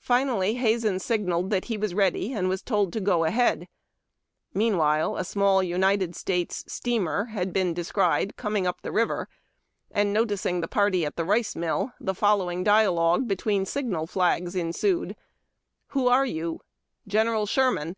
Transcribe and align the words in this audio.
Finall}^ 0.00 0.56
Hazen 0.56 1.00
signalled 1.00 1.50
that 1.50 1.64
he 1.64 1.76
was 1.76 1.92
ready, 1.92 2.32
and 2.32 2.48
was 2.48 2.62
told 2.62 2.92
to 2.92 3.00
go 3.00 3.24
ahead. 3.24 3.66
Meanwhile, 4.54 5.16
a 5.16 5.24
small 5.24 5.60
LTnited 5.60 6.14
States 6.14 6.64
steamer 6.68 7.24
had 7.32 7.52
been 7.52 7.74
descried 7.74 8.36
coming 8.36 8.64
up 8.64 8.82
the 8.82 8.92
river, 8.92 9.28
and, 9.90 10.12
noticing 10.12 10.60
the 10.60 10.68
party 10.68 11.04
at 11.04 11.16
the 11.16 11.24
rice 11.24 11.56
mill, 11.56 11.90
the 12.00 12.14
follow 12.14 12.48
ing 12.48 12.62
dialogue 12.62 13.26
between 13.26 13.66
signal 13.66 14.06
flags 14.06 14.54
ensued: 14.54 15.16
—"Who 15.94 16.06
are 16.06 16.24
you?"" 16.26 16.60
General 17.08 17.44
Sherman." 17.44 17.96